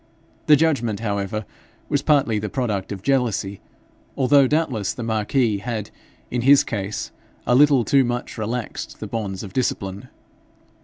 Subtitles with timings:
[0.47, 1.45] The judgment, however,
[1.87, 3.61] was partly the product of jealousy,
[4.17, 5.91] although doubtless the marquis had
[6.31, 7.11] in his case
[7.45, 10.09] a little too much relaxed the bonds of discipline.